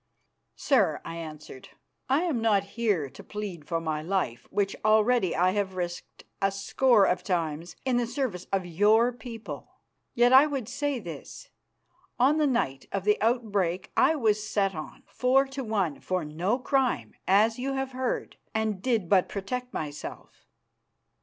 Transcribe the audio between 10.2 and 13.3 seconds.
I would say this. On the night of the